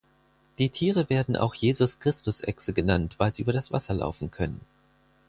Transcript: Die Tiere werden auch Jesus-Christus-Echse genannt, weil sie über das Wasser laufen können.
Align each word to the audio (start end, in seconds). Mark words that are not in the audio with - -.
Die 0.57 0.71
Tiere 0.71 1.11
werden 1.11 1.35
auch 1.37 1.53
Jesus-Christus-Echse 1.53 2.73
genannt, 2.73 3.17
weil 3.19 3.35
sie 3.35 3.43
über 3.43 3.53
das 3.53 3.71
Wasser 3.71 3.93
laufen 3.93 4.31
können. 4.31 4.59